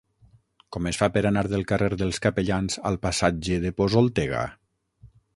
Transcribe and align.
Com 0.75 0.85
es 0.91 0.97
fa 1.01 1.09
per 1.17 1.21
anar 1.29 1.41
del 1.49 1.65
carrer 1.71 1.89
dels 2.01 2.19
Capellans 2.23 2.79
al 2.91 2.97
passatge 3.03 3.59
de 3.67 3.73
Posoltega? 3.83 4.41